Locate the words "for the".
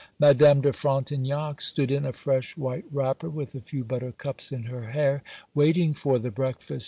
5.93-6.31